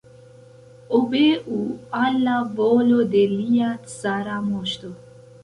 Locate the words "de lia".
3.13-3.71